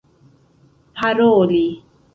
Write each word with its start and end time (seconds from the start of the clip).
paroli 0.95 1.67